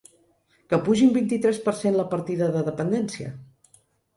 Que 0.71 0.79
pugi 0.87 1.03
un 1.09 1.13
vint-i-tres 1.17 1.61
per 1.67 1.75
cent 1.81 1.99
la 1.99 2.07
partida 2.15 2.51
de 2.57 2.65
dependència? 2.71 3.31